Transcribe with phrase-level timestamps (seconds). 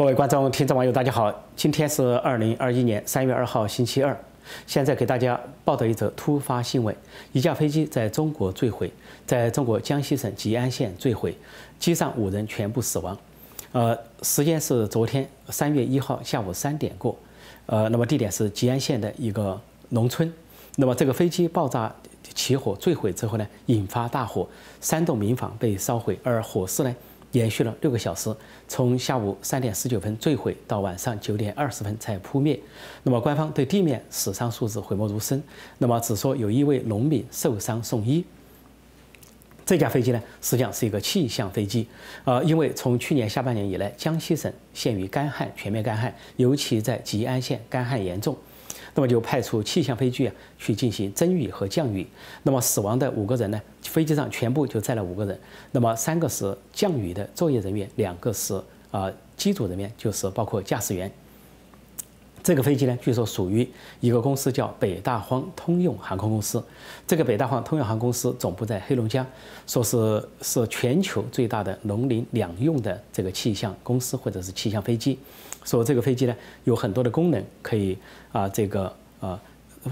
[0.00, 1.30] 各位观众、听众、网友，大家好！
[1.54, 4.18] 今天是二零二一年三月二号，星期二。
[4.66, 6.96] 现在给大家报道一则突发新闻：
[7.32, 8.90] 一架飞机在中国坠毁，
[9.26, 11.36] 在中国江西省吉安县坠毁，
[11.78, 13.14] 机上五人全部死亡。
[13.72, 17.14] 呃，时间是昨天三月一号下午三点过。
[17.66, 19.60] 呃，那么地点是吉安县的一个
[19.90, 20.32] 农村。
[20.76, 21.94] 那么这个飞机爆炸
[22.32, 24.48] 起火坠毁之后呢，引发大火，
[24.80, 26.96] 三栋民房被烧毁，而火势呢？
[27.32, 28.34] 延续了六个小时，
[28.66, 32.58] 从下午三点十九分坠毁到晚上九点二十分才扑灭。
[33.02, 35.42] 那么官方对地面死伤数字讳莫如深，
[35.78, 38.24] 那么只说有一位农民受伤送医。
[39.64, 41.86] 这架飞机呢，实际上是一个气象飞机，
[42.24, 48.36] 呃，因为从去年下半年以来，江西省陷于干旱，全面干旱，尤其在吉安县干旱严重。
[48.94, 52.06] 那么就派出气象飞机啊去进行增雨和降雨。
[52.42, 55.38] 那么死亡的五个人呢，飞机上全部就载了五个人。
[55.72, 61.10] 那么三个是降雨的作业人员，两个是啊机组人员，就是包括驾驶员。
[62.42, 63.68] 这个飞机呢，据说属于
[64.00, 66.62] 一个公司叫北大荒通用航空公司。
[67.06, 69.26] 这个北大荒通用航空公司总部在黑龙江，
[69.66, 75.18] 说是是全球最大的农林两用的这个气象公司或者是气象飞机。
[75.64, 77.96] 说这个飞机呢有很多的功能，可以
[78.32, 79.38] 啊这个呃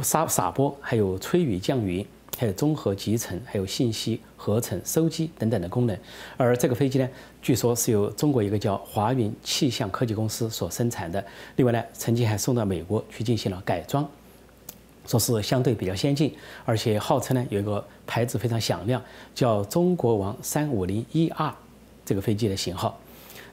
[0.03, 2.07] 撒撒播，还有吹雨降雨，
[2.39, 5.99] 还有综合集成，还有信息合成收集等等的功能。
[6.37, 7.09] 而这个飞机呢，
[7.43, 11.23] 据说是由中国一个叫华云气象科技公司所生产的。
[11.57, 14.09] 另外呢，曾经还送到美国去进行了改装，
[15.05, 16.33] 说是相对比较先进，
[16.65, 19.03] 而且号称呢有一个牌子非常响亮，
[19.35, 21.53] 叫中国王三五零一 R
[22.07, 22.97] 这个飞机的型号。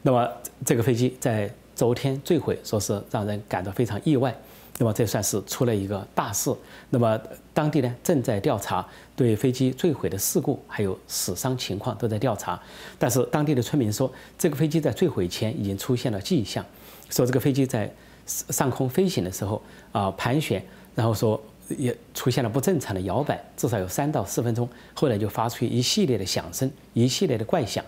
[0.04, 0.30] 那么
[0.64, 4.36] 这个飞机在昨天坠毁，说是让人感到非常意外。
[4.78, 6.54] 那么这算是出了一个大事。
[6.90, 7.20] 那么
[7.54, 12.62] 当地呢正在调查对飞机坠毁的事故还有死伤情况都在调查。
[13.00, 16.66] 但是当地的村民说，这个飞机在坠毁前已经出现了迹象，
[17.10, 17.90] 说这个飞机在
[18.26, 20.62] 上空飞行的时候啊盘旋，
[20.94, 21.42] 然后说
[21.78, 24.68] 也出现了不正常的摇摆，至少有三到四分钟。
[24.94, 27.84] 后来就发出一系列的响声，一系列的怪响。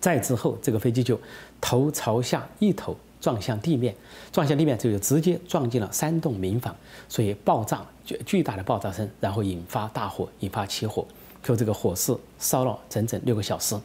[0.00, 1.20] 再之后，这个飞机就
[1.60, 3.94] 头朝下一头撞向地面，
[4.32, 6.74] 撞向地面之后就直接撞进了三栋民房，
[7.08, 11.06] 所以爆炸巨巨大的爆炸声，然后引发大火，引发起火，
[11.42, 13.76] 就这个火势烧了整整六个小时。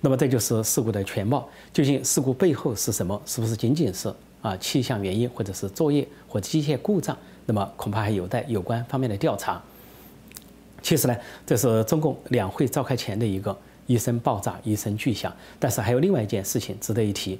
[0.00, 1.48] 那么这就是事故的全貌。
[1.72, 3.20] 究竟事故背后是什么？
[3.24, 7.16] 是不是仅仅是啊气象原因，或者是作业或机械故障？
[7.46, 9.62] 那么恐怕还有待有关方面的调查。
[10.82, 13.56] 其实呢，这是中共两会召开前的一个。
[13.86, 15.30] 一声爆炸，一声巨响。
[15.58, 17.38] 但是还有另外一件事情值得一提，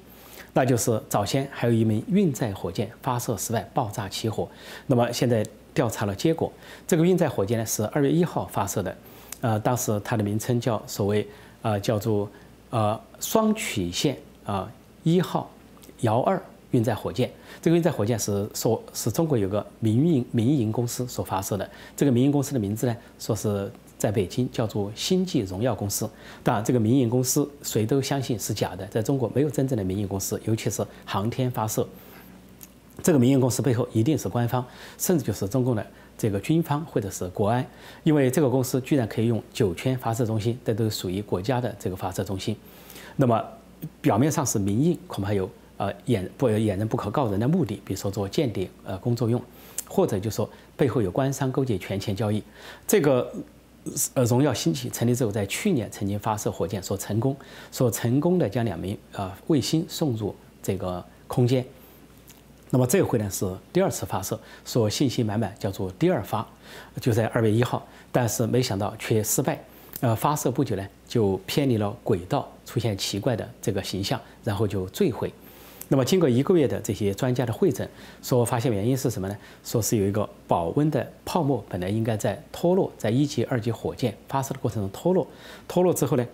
[0.57, 4.49] 那就是早先还有一枚运载火箭发射失败，爆炸起火。
[4.87, 5.45] 那么现在
[5.75, 6.51] 调查了结果，
[6.87, 8.97] 这个运载火箭呢是二月一号发射的，
[9.41, 11.27] 呃，当时它的名称叫所谓
[11.63, 12.31] 呃叫做
[12.71, 14.17] 呃双曲线
[14.47, 14.71] 啊
[15.03, 15.51] 一号
[16.01, 16.41] 遥二
[16.71, 17.29] 运载火箭。
[17.61, 23.71] 这个运载火箭是说是中国有个民营民营公司所发射的，这个民营公司的名字呢说是。
[24.05, 26.07] 在北京叫做星际荣耀公司，
[26.43, 31.89] 当然这个民营公司谁都相信是假的，在中国没有真正的民营公司，尤其是航天发射，
[33.03, 34.63] 这个民营公司背后一定是官方，
[34.99, 35.87] 甚至就是中共的
[36.19, 37.67] 这个军方或者是国安，
[38.03, 42.55] 因为这个公司居然可以用酒泉发射中心，这都属于国家的这个发射中心，
[43.17, 43.43] 那么
[44.03, 45.49] 表面上是民营，恐怕有
[45.79, 49.41] 呃掩不掩人不可告人的目的，比如说做间谍呃工作用，
[49.89, 52.43] 或者就说背后有官商勾结权钱交易，
[52.87, 53.33] 这个。
[54.15, 57.37] 呃，荣耀兴起成立之后，在去年曾经发射火箭，说成功，
[57.71, 61.65] 说成功的将两枚呃卫星送入这个空间。
[62.71, 66.47] 那么这回呢是第二次发射，说信心满满，叫做第二发，
[67.01, 69.63] 就在二月一号，但是没想到却失败。
[70.01, 75.33] 呃，发射不久呢就偏离了轨道，出现奇怪的这个形象，然后就坠毁。
[75.89, 77.89] 那么经过一个月的这些专家的会诊，
[78.23, 79.37] 说发现原因是什么呢？
[79.63, 85.27] 说是有一个保温的泡沫，本来应该在脱落，在一级、二级火箭发射的过程中脱落，
[85.69, 86.27] 脱落之后呢，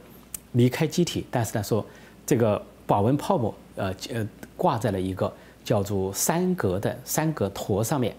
[0.52, 1.84] 离开机体，但是呢说
[2.24, 4.26] 这个保温泡沫呃呃
[4.56, 5.32] 挂在了一个
[5.64, 8.14] 叫做三格的三格坨上面，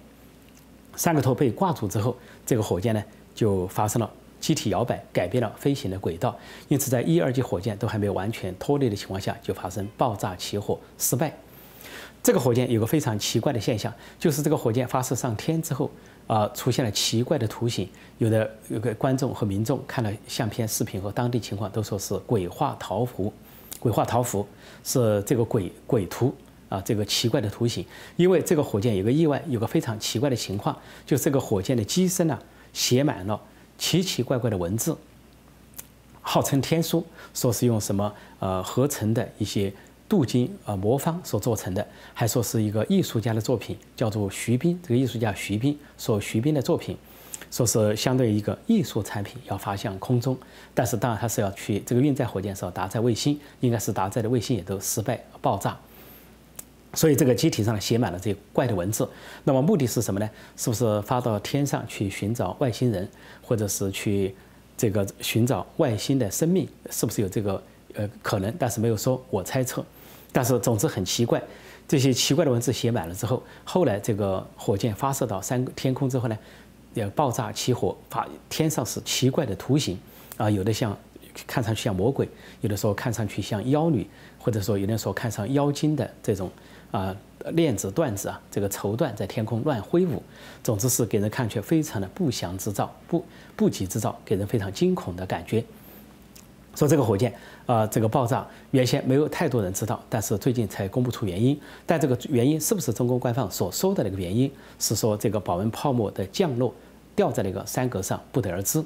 [0.96, 2.16] 三个坨被挂住之后，
[2.46, 3.02] 这个火箭呢
[3.34, 4.12] 就发生了。
[4.42, 11.32] 机体摇摆，改变了飞行的轨道，因此在一、二级火箭都还没有完全脱离的情况下，就发生爆炸起火失败。
[12.24, 15.90] 这个火箭有个非常奇怪的现象，就是这个火箭发射上天之后，
[16.28, 17.88] 啊，出现了奇怪的图形。
[18.20, 23.32] 有的有个观众和民众看了相片、视频和当地情况，都说是鬼画桃符。
[23.80, 24.48] 鬼画桃符
[24.84, 26.32] 是这个鬼鬼图
[26.70, 27.84] 啊，这个奇怪的图形。
[28.16, 32.38] 因为这个火箭有个意外，有个非常奇怪的情况，就这个火箭的机身呢，
[32.72, 33.42] 写满了。
[33.82, 34.96] 奇奇怪怪的文字，
[36.22, 39.74] 号称天书，说是用什么呃合成的一些
[40.08, 44.80] 镀金啊魔方所做成的，还说是一个艺术家的作品，叫做徐冰。
[44.84, 46.96] 这个艺术家徐冰说徐冰的作品，
[47.50, 50.38] 说是相对于一个艺术产品要发向空中，
[50.76, 55.76] 但是当然他是要去这个运载火箭是要搭载卫星，应该是搭载的卫星也都失败爆炸。
[56.94, 59.08] 所以这个机体上写满了这些怪的文字，
[59.44, 60.30] 那么目的是什么呢？
[60.58, 63.08] 是不是发到天上去寻找外星人，
[63.42, 64.36] 或者是去
[64.76, 66.68] 这个寻找外星的生命？
[66.90, 68.54] 是不是有这个呃可能？
[68.60, 69.84] 但是没有说，我猜测。
[70.34, 71.42] 但是总之很奇怪，
[71.88, 76.38] 这些奇怪的文字写满了之后，后来这个火箭发射到三天空之后呢，
[76.94, 80.00] 要爆炸起火，发天上是奇怪的图形
[80.38, 80.98] 啊，有的像
[81.48, 82.28] 看上去像魔鬼，
[82.62, 84.08] 有的时候看上去像妖女，
[84.40, 86.50] 或者说有的时候看上妖精的这种。
[86.92, 87.16] 啊，
[87.54, 90.22] 链子、段子啊，这个绸缎在天空乱挥舞，
[90.62, 93.24] 总之是给人看去非常的不祥之兆，不
[93.56, 95.64] 不吉之兆，给人非常惊恐的感觉。
[96.76, 97.34] 说这个火箭
[97.66, 101.58] 啊，这个爆炸原先没有太多人知道，但是最近才公布出原因。
[101.86, 104.52] 但这个原因是不是中国官方所说的那个原因？
[104.78, 106.76] 是说这个保温泡沫的降落
[107.16, 108.84] 掉在那个山格上，不得而知。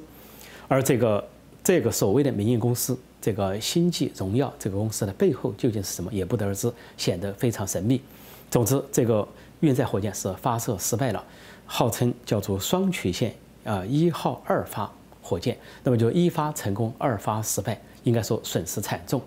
[0.68, 1.26] 而这个
[1.66, 2.96] 这个所谓的民营公司。
[3.20, 8.00] 这个星际荣耀这个公司的背后究竟是什么，也不得而知，显得非常神秘。
[8.48, 9.26] 总之，这个
[9.58, 11.24] 运载火箭是发射失败了，
[11.66, 13.34] 号称叫做双曲线
[13.64, 14.88] 啊一号二发
[15.20, 19.20] 火箭，那么就一发成功，二发失败，应该说损失惨重。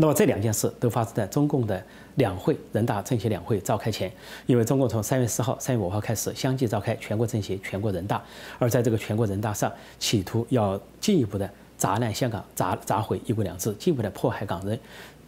[0.00, 4.10] 那么这两件事都发生在中共的两会人大政协两会召开前，
[4.46, 8.22] 因为中共从三月四号、三月五号开始相继召开全国政协、全国人大，
[8.58, 11.48] 而在这个全国人大上，企图要进一步的。
[11.76, 14.78] 砸烂香港，砸砸毁一国两制，进一步的迫害港人，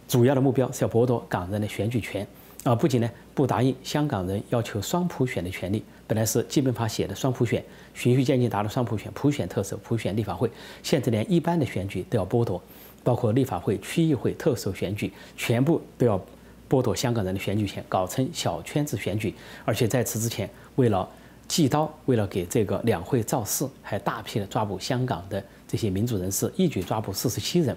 [0.07, 2.27] 主要的目标是要剥夺港人的选举权
[2.63, 2.75] 啊！
[2.75, 7.63] 不仅呢不答应香港人要求双普选的权利，本来是基本法写的双普选，
[7.95, 10.47] 循序渐进达到双普选，普选特首，普选立法会，
[10.83, 12.61] 现在连一般的选举都要剥夺，
[13.03, 16.19] 包括立法会、区议会、特首选举，全部都要
[16.69, 19.33] 剥夺香港人的选举权，搞成小圈子选举，
[19.65, 21.07] 而且在此之前，为了
[21.47, 25.43] 祭刀，为了给这个两会造势，还大批的抓捕香港的。
[25.67, 27.75] 这些民主人士一举抓捕四十七人，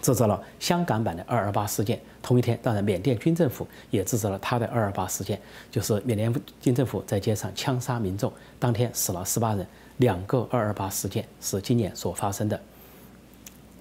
[0.00, 2.00] 制造了香港版的二二八事件。
[2.22, 5.38] 同一天，当然缅甸军政府也制造了他的二二八事件，
[5.70, 9.66] 就是缅甸军政府在街上枪杀民众，当天死了十八人。
[9.98, 12.58] 两个二二八事件是今年所发生的。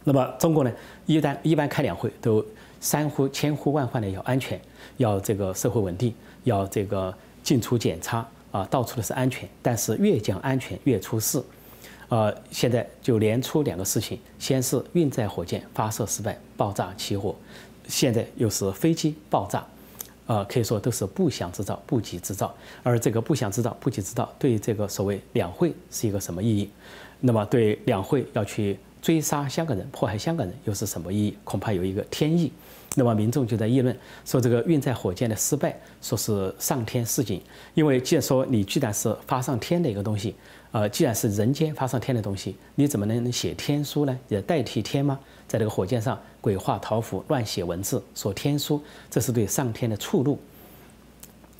[0.07, 0.71] 那么中国呢？
[1.06, 2.44] 一旦一般开两会都
[2.80, 4.57] 三呼千呼万唤的要安全，
[4.95, 6.15] 要这个社会稳定，
[6.45, 7.13] 要这个
[7.44, 9.50] 进出检查啊，到处都是安全。
[9.62, 11.44] 但是越讲安全越出事。
[12.07, 17.36] 呃，现在就连出两个事情，先是运载火箭发射失败，爆炸起火，
[17.89, 19.68] 现在又是飞机爆炸，
[20.25, 22.56] 呃，可以说都是不祥之兆、不吉之兆。
[22.81, 26.69] 而这个不祥之兆、不吉之兆，对这个所谓两会是一个什么意义？
[27.19, 31.38] 那么对两会要去追杀香港人、迫害香港人，又是什么意义？
[31.44, 32.51] 恐怕有一个天意。
[32.95, 33.95] 那么民众就在议论
[34.25, 37.39] 说，这个运载火箭的失败，说是上天示警，
[37.75, 40.35] 因为既然说你既然是发上天的一个东西。
[40.71, 44.19] 呃，既然是人间发上天的东西，你怎么能写天书呢？
[44.27, 45.17] 也代替天吗？
[45.47, 48.79] 在这个火箭上鬼画桃符、乱写文字、说天书，
[49.09, 50.38] 这是对上天的触怒。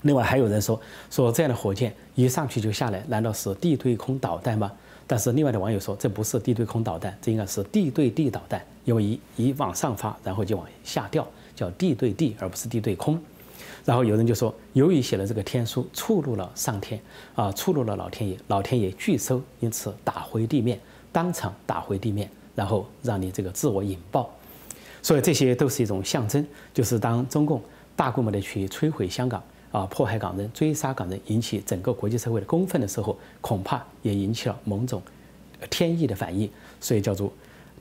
[0.02, 0.78] 另外还有人说，
[1.10, 4.70] 说这样的火箭一上去就下来，难道是地对空导弹吗？
[5.08, 11.26] 但是另外的网友说，这不是地对空导弹，这应该是地对地导弹，因为一一往上发，然后就往下掉，
[11.56, 13.18] 叫地对地，而不是地对空。
[13.86, 17.00] 然后有人就说，由于写了这个天书，触怒了上天
[17.34, 20.78] 啊，触怒了老天爷，老天爷拒收，因此打回地面，
[21.10, 24.30] 当场打回地面，然后让你这个自我引爆。
[25.00, 27.62] 所以这些都是一种象征，就是当中共
[27.96, 35.02] 大规模的去摧毁香港啊，迫害港人，追杀港人，引起整个国际社会的公愤的时候，恐怕也引起了某种
[35.70, 36.50] 天意的反应。
[36.80, 37.32] 所以叫做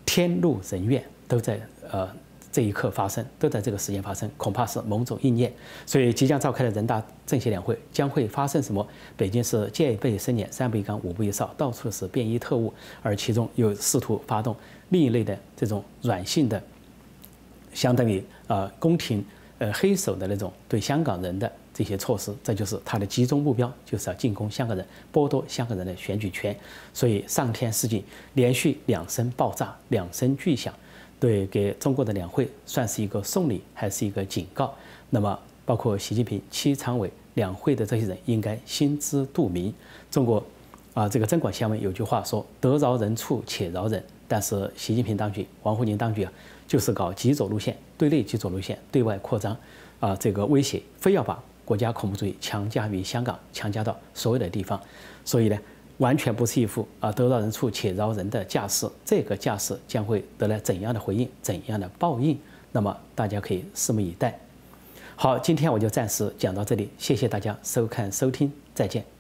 [0.06, 1.60] 天怒人怨，都在
[1.92, 2.10] 呃。
[2.50, 5.54] 这一刻发生，都在这个时间发生，恐怕是某种应验。
[5.86, 8.88] 所以，即将召开的人大政协两会将会发生什么？
[9.16, 14.56] 北京是戒备森严，三不一岗，五不一哨，到处是便衣特务，而其中又试图发动
[14.90, 16.60] 另一类的这种软性的，
[17.74, 19.24] 相当于呃宫廷
[19.60, 22.34] 呃黑手的那种对香港人的这些措施。
[22.44, 26.58] 这就是他的集中目标，就是要进攻香港人，剥夺香港人的选举权。
[26.92, 28.04] 所以，上天示警，
[28.34, 30.74] 连续两声爆炸，两声巨响。
[31.20, 34.74] 对，给中国的两会算是一个送礼，还是一个警告？
[35.12, 39.72] 那么，包括习近平、七常委、两会的这些人，应该心知肚明。
[40.10, 40.44] 中国，
[40.96, 46.32] 啊，这个增广贤文有句话说：“得饶人处且饶人。”但是，习近平当局、王沪宁当局啊，
[46.68, 49.56] 就是搞极左路线，对内极左路线，对外扩张，
[50.00, 54.82] 啊，这个威胁，非要把国家恐怖主义强加于香港，强加到所有的地方。
[55.26, 55.60] 所以呢？
[55.98, 62.40] 完全不是一副啊得饶人处且饶人的架势，这个架势将会得来怎样的回应，怎样的报应，
[62.72, 64.40] 那么大家可以拭目以待。
[65.16, 69.17] 好，今天我就暂时讲到这里，谢谢大家收看收听，再见。